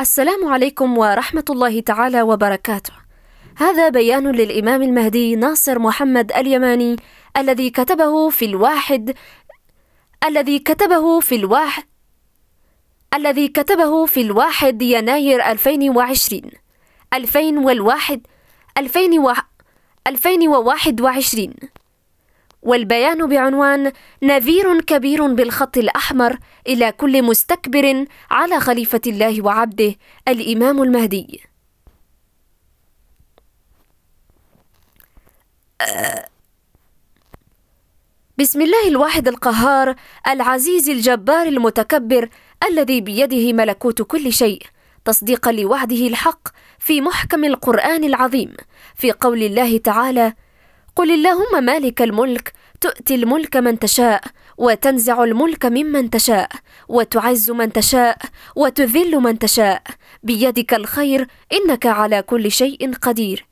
السلام 0.00 0.48
عليكم 0.48 0.98
ورحمة 0.98 1.44
الله 1.50 1.80
تعالى 1.80 2.22
وبركاته. 2.22 2.92
هذا 3.56 3.88
بيان 3.88 4.32
للإمام 4.32 4.82
المهدي 4.82 5.36
ناصر 5.36 5.78
محمد 5.78 6.32
اليماني 6.32 6.96
الذي 7.36 7.70
كتبه 7.70 8.30
في 8.30 8.44
الواحد 8.44 9.14
الذي 10.24 10.58
كتبه 10.58 11.20
في 11.20 11.34
الواحد 11.34 11.84
الذي 13.14 13.48
كتبه 13.48 14.06
في 14.06 14.20
الواحد 14.20 14.82
يناير 14.82 15.50
2020 15.50 16.42
2001 17.14 18.20
2021 18.78 21.54
والبيان 22.66 23.26
بعنوان 23.26 23.92
نذير 24.22 24.80
كبير 24.80 25.26
بالخط 25.26 25.76
الأحمر 25.76 26.38
إلى 26.66 26.92
كل 26.92 27.22
مستكبر 27.22 28.04
على 28.30 28.60
خليفة 28.60 29.00
الله 29.06 29.42
وعبده 29.42 29.94
الإمام 30.28 30.82
المهدي. 30.82 31.40
بسم 38.38 38.62
الله 38.62 38.88
الواحد 38.88 39.28
القهار 39.28 39.94
العزيز 40.28 40.88
الجبار 40.88 41.46
المتكبر 41.46 42.28
الذي 42.68 43.00
بيده 43.00 43.52
ملكوت 43.52 44.02
كل 44.02 44.32
شيء 44.32 44.62
تصديقا 45.04 45.52
لوعده 45.52 46.06
الحق 46.06 46.48
في 46.78 47.00
محكم 47.00 47.44
القرآن 47.44 48.04
العظيم 48.04 48.52
في 48.94 49.12
قول 49.12 49.42
الله 49.42 49.78
تعالى 49.78 50.34
قل 50.96 51.10
اللهم 51.10 51.64
مالك 51.64 52.02
الملك 52.02 52.52
تؤتي 52.80 53.14
الملك 53.14 53.56
من 53.56 53.78
تشاء 53.78 54.22
وتنزع 54.58 55.24
الملك 55.24 55.66
ممن 55.66 56.10
تشاء 56.10 56.50
وتعز 56.88 57.50
من 57.50 57.72
تشاء 57.72 58.18
وتذل 58.56 59.16
من 59.20 59.38
تشاء. 59.38 59.82
بيدك 60.22 60.74
الخير 60.74 61.26
إنك 61.52 61.86
على 61.86 62.22
كل 62.22 62.50
شيء 62.50 62.94
قدير. 62.94 63.46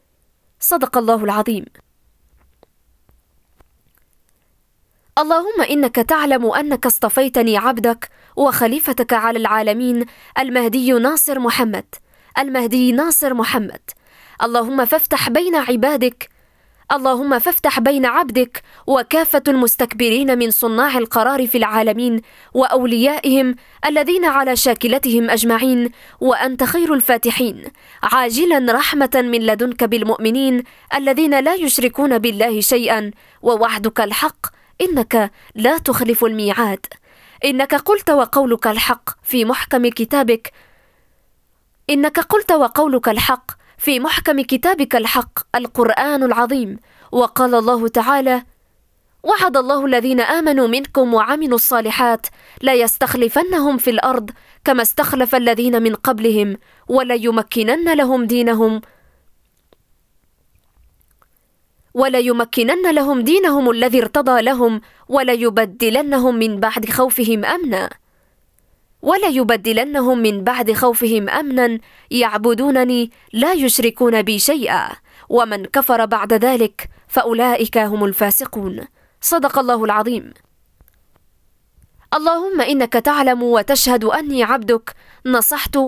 صدق 0.60 0.98
الله 0.98 1.24
العظيم. 1.24 1.64
اللهم 5.18 5.60
إنك 5.70 5.96
تعلم 5.96 6.52
أنك 6.52 6.86
اصطفيتني 6.86 7.56
عبدك 7.56 8.08
وخليفتك 8.36 9.12
على 9.12 9.38
العالمين 9.38 10.06
المهدي 10.38 10.92
ناصر 10.92 11.38
محمد 11.38 11.94
المهدي 12.38 12.92
ناصر 12.92 13.34
محمد. 13.34 13.80
اللهم 14.42 14.84
فافتح 14.84 15.30
بين 15.30 15.56
عبادك 15.56 16.33
اللهم 16.94 17.38
فافتح 17.38 17.80
بين 17.80 18.06
عبدك 18.06 18.62
وكافة 18.86 19.42
المستكبرين 19.48 20.38
من 20.38 20.50
صناع 20.50 20.98
القرار 20.98 21.46
في 21.46 21.58
العالمين 21.58 22.20
وأوليائهم 22.54 23.54
الذين 23.86 24.24
على 24.24 24.56
شاكلتهم 24.56 25.30
أجمعين 25.30 25.90
وأنت 26.20 26.64
خير 26.64 26.94
الفاتحين. 26.94 27.64
عاجلا 28.02 28.72
رحمة 28.72 29.10
من 29.14 29.46
لدنك 29.46 29.84
بالمؤمنين 29.84 30.62
الذين 30.94 31.40
لا 31.40 31.54
يشركون 31.54 32.18
بالله 32.18 32.60
شيئا 32.60 33.10
ووعدك 33.42 34.00
الحق. 34.00 34.46
إنك 34.80 35.30
لا 35.54 35.78
تخلف 35.78 36.24
الميعاد. 36.24 36.86
إنك 37.44 37.74
قلت 37.74 38.10
وقولك 38.10 38.66
الحق 38.66 39.10
في 39.22 39.44
محكم 39.44 39.88
كتابك. 39.88 40.52
إنك 41.90 42.20
قلت 42.20 42.52
وقولك 42.52 43.08
الحق 43.08 43.63
في 43.78 44.00
محكم 44.00 44.40
كتابك 44.40 44.96
الحق 44.96 45.56
القرآن 45.56 46.22
العظيم. 46.22 46.78
وقال 47.12 47.54
الله 47.54 47.88
تعالى 47.88 48.42
وعد 49.22 49.56
الله 49.56 49.86
الذين 49.86 50.20
آمنوا 50.20 50.66
منكم 50.66 51.14
وعملوا 51.14 51.54
الصالحات 51.54 52.26
لا 52.62 52.74
يستخلفنهم 52.74 53.76
في 53.76 53.90
الأرض 53.90 54.30
كما 54.64 54.82
استخلف 54.82 55.34
الذين 55.34 55.82
من 55.82 55.94
قبلهم 55.94 56.56
وليمكنن 56.88 57.94
لهم 57.96 58.24
دينهم 58.24 58.80
وليمكنن 61.94 62.94
لهم 62.94 63.20
دينهم 63.20 63.70
الذي 63.70 63.98
ارتضى 64.02 64.42
لهم 64.42 64.80
وليبدلنهم 65.08 66.34
من 66.34 66.60
بعد 66.60 66.90
خوفهم 66.90 67.44
أمنا. 67.44 67.90
وليبدلنهم 69.04 70.18
من 70.18 70.44
بعد 70.44 70.72
خوفهم 70.72 71.28
أمنا 71.28 71.78
يعبدونني 72.10 73.10
لا 73.32 73.52
يشركون 73.52 74.22
بي 74.22 74.38
شيئا 74.38 74.88
ومن 75.28 75.64
كفر 75.64 76.04
بعد 76.04 76.32
ذلك 76.32 76.88
فأولئك 77.08 77.78
هم 77.78 78.04
الفاسقون. 78.04 78.80
صدق 79.20 79.58
الله 79.58 79.84
العظيم. 79.84 80.34
اللهم 82.14 82.60
إنك 82.60 82.92
تعلم 82.92 83.42
وتشهد 83.42 84.04
أني 84.04 84.42
عبدك. 84.42 84.94
نصحت 85.26 85.78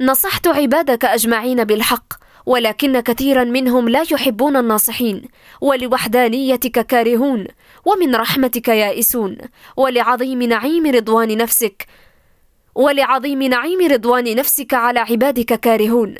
نصحت 0.00 0.48
عبادك 0.48 1.04
أجمعين 1.04 1.64
بالحق 1.64 2.12
ولكن 2.46 3.00
كثيرا 3.00 3.44
منهم 3.44 3.88
لا 3.88 4.04
يحبون 4.12 4.56
الناصحين. 4.56 5.28
ولوحدانيتك 5.60 6.86
كارهون 6.86 7.46
ومن 7.84 8.14
رحمتك 8.16 8.68
يائسون. 8.68 9.38
ولعظيم 9.76 10.42
نعيم 10.42 10.86
رضوان 10.86 11.36
نفسك 11.36 11.86
ولعظيم 12.74 13.42
نعيم 13.42 13.92
رضوان 13.92 14.36
نفسك 14.36 14.74
على 14.74 15.00
عبادك 15.00 15.60
كارهون. 15.60 16.14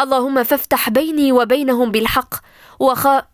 اللهم 0.00 0.42
فافتح 0.42 0.90
بيني 0.90 1.32
وبينهم 1.32 1.90
بالحق 1.90 2.34
وخا 2.80 3.26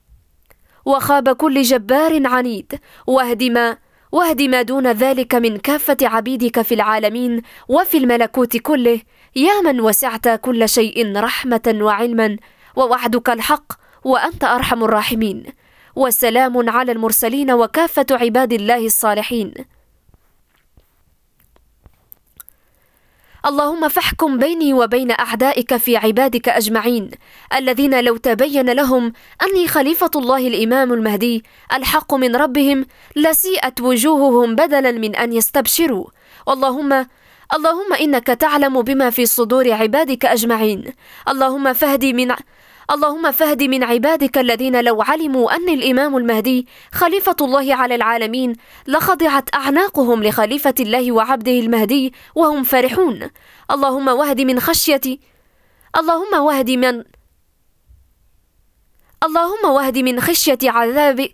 وخاب 0.84 1.28
كل 1.28 1.62
جبار 1.62 2.26
عنيد. 2.26 2.80
واهد 3.06 3.42
ما 3.42 3.76
واهد 4.12 4.42
ما 4.42 4.62
دون 4.62 4.92
ذلك 4.92 5.34
من 5.34 5.56
كافة 5.56 5.96
عبيدك 6.02 6.62
في 6.62 6.74
العالمين 6.74 7.42
وفي 7.68 7.98
الملكوت 7.98 8.56
كله. 8.56 9.00
يا 9.36 9.60
من 9.60 9.80
وسعت 9.80 10.28
كل 10.28 10.68
شيء 10.68 11.16
رحمة 11.16 11.78
وعلما 11.80 12.36
ووعدك 12.76 13.30
الحق 13.30 13.72
وأنت 14.04 14.44
أرحم 14.44 14.84
الراحمين. 14.84 15.44
وسلام 15.96 16.70
على 16.70 16.92
المرسلين 16.92 17.50
وكافة 17.50 18.06
عباد 18.10 18.52
الله 18.52 18.86
الصالحين. 18.86 19.54
اللهم 23.46 23.88
فاحكم 23.88 24.38
بيني 24.38 24.74
وبين 24.74 25.10
أعدائك 25.10 25.76
في 25.76 25.96
عبادك 25.96 26.48
أجمعين 26.48 27.10
الذين 27.54 28.04
لو 28.04 28.16
تبين 28.16 28.70
لهم 28.70 29.12
أني 29.42 29.68
خليفة 29.68 30.10
الله 30.16 30.48
الإمام 30.48 30.92
المهدي 30.92 31.44
الحق 31.74 32.14
من 32.14 32.36
ربهم 32.36 32.86
لسيئت 33.16 33.80
وجوههم 33.80 34.54
بدلا 34.54 34.92
من 34.92 35.16
أن 35.16 35.32
يستبشروا. 35.32 36.06
اللهم 36.48 37.06
اللهم 37.54 37.92
إنك 38.00 38.26
تعلم 38.26 38.82
بما 38.82 39.10
في 39.10 39.26
صدور 39.26 39.72
عبادك 39.72 40.24
أجمعين. 40.24 40.84
اللهم 41.28 41.72
فهدي 41.72 42.12
من 42.12 42.30
اللهم 42.92 43.30
فهد 43.32 43.62
من 43.62 43.84
عبادك 43.84 44.38
الذين 44.38 44.84
لو 44.84 45.02
علموا 45.02 45.56
أن 45.56 45.68
الإمام 45.68 46.16
المهدي 46.16 46.66
خليفة 46.92 47.36
الله 47.40 47.74
على 47.74 47.94
العالمين 47.94 48.56
لخضعت 48.86 49.54
أعناقهم 49.54 50.24
لخليفة 50.24 50.74
الله 50.80 51.12
وعبده 51.12 51.52
المهدي 51.52 52.12
وهم 52.34 52.62
فرحون. 52.62 53.30
اللهم 53.70 54.08
وهد 54.08 54.40
من 54.40 54.60
خشيتي 54.60 55.20
اللهم 55.96 56.34
وهد 56.34 56.70
من 56.70 57.04
اللهم 59.24 59.64
وهد 59.70 59.98
من 59.98 60.20
خشية 60.20 60.58
عذاب 60.64 61.28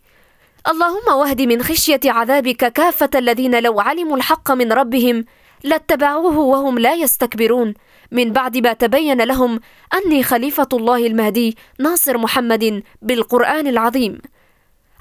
اللهم 0.69 1.09
وهد 1.15 1.43
من 1.43 1.63
خشية 1.63 2.01
عذابك 2.05 2.73
كافة 2.73 3.11
الذين 3.15 3.63
لو 3.63 3.81
علموا 3.81 4.17
الحق 4.17 4.51
من 4.51 4.73
ربهم 4.73 5.25
لاتبعوه 5.65 6.39
وهم 6.39 6.79
لا 6.79 6.95
يستكبرون. 6.95 7.75
من 8.13 8.33
بعد 8.33 8.57
ما 8.57 8.73
تبين 8.73 9.21
لهم 9.23 9.61
أني 9.95 10.23
خليفة 10.23 10.69
الله 10.73 11.07
المهدي 11.07 11.57
ناصر 11.79 12.19
محمد 12.19 12.83
بالقرآن 13.03 13.67
العظيم. 13.67 14.19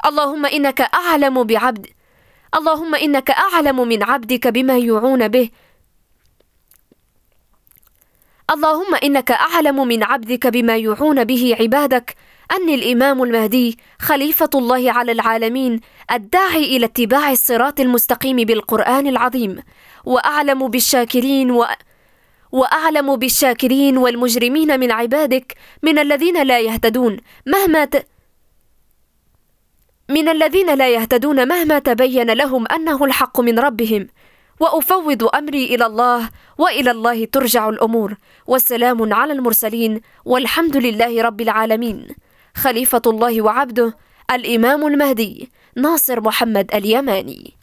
اللهم 0.06 0.46
إنك 0.46 0.81
أعلم 0.81 1.44
بعبد 1.44 1.88
اللهم 2.56 2.96
إنك 2.96 3.31
أعلم 3.31 3.88
من 3.88 4.03
عبدك 4.03 4.47
بما 4.47 4.78
يوعون 4.78 5.28
به. 5.28 5.50
اللهم 8.52 8.96
إنك 9.03 9.32
أعلم 9.32 9.87
من 9.87 10.03
عبدك 10.03 10.47
بما 10.47 10.76
يوعون 10.78 11.23
به 11.23 11.55
عبادك. 11.59 12.16
أني 12.52 12.76
الإمام 12.76 13.23
المهدي 13.23 13.78
خليفة 13.99 14.49
الله 14.55 14.91
على 14.91 15.11
العالمين 15.11 15.79
الداعي 16.11 16.78
إلى 16.78 16.85
اتباع 16.85 17.32
الصراط 17.32 17.79
المستقيم 17.79 18.35
بالقرآن 18.35 19.08
العظيم. 19.08 19.64
وأعلم 20.05 20.67
بالشاكرين 20.67 21.52
و 21.52 21.66
وأعلم 22.52 23.16
بالشاكرين 23.16 23.97
والمجرمين 23.97 24.79
من 24.79 24.91
عبادك 24.91 25.55
من 25.84 25.99
الذين 25.99 26.44
لا 26.44 26.59
يهتدون 26.59 27.17
مهما 27.46 27.85
ت... 27.85 28.08
من 30.09 30.29
الذين 30.29 30.76
لا 30.76 30.90
يهتدون 30.90 31.47
مهما 31.47 31.79
تبين 31.79 32.32
لهم 32.32 32.67
أنه 32.67 33.05
الحق 33.05 33.40
من 33.40 33.59
ربهم. 33.59 34.08
وأفوض 34.59 35.35
أمري 35.35 35.76
إلى 35.76 35.85
الله 35.85 36.29
وإلى 36.58 36.91
الله 36.91 37.26
ترجع 37.26 37.70
الأمور. 37.70 38.16
والسلام 38.47 39.14
على 39.14 39.34
المرسلين 39.34 40.02
والحمد 40.26 40.78
لله 40.78 41.22
رب 41.22 41.41
العالمين. 41.41 42.08
خليفة 42.58 43.02
الله 43.08 43.42
وعبده 43.42 43.94
الإمام 44.32 44.88
المهدي 44.88 45.50
ناصر 45.76 46.22
محمد 46.22 46.76
اليماني. 46.76 47.57